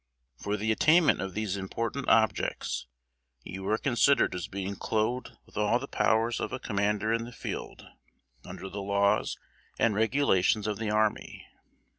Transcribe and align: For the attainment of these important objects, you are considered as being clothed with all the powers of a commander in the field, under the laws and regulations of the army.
For 0.35 0.57
the 0.57 0.71
attainment 0.71 1.21
of 1.21 1.35
these 1.35 1.55
important 1.55 2.09
objects, 2.09 2.87
you 3.43 3.67
are 3.69 3.77
considered 3.77 4.33
as 4.33 4.47
being 4.47 4.75
clothed 4.75 5.33
with 5.45 5.57
all 5.57 5.77
the 5.77 5.87
powers 5.87 6.39
of 6.39 6.51
a 6.51 6.59
commander 6.59 7.13
in 7.13 7.25
the 7.25 7.31
field, 7.31 7.85
under 8.43 8.67
the 8.67 8.81
laws 8.81 9.37
and 9.77 9.93
regulations 9.93 10.65
of 10.65 10.79
the 10.79 10.89
army. 10.89 11.45